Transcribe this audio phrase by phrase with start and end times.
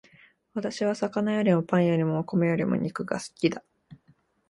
[0.55, 3.63] 私は魚よりもパンよりもお米よりも肉が好きだ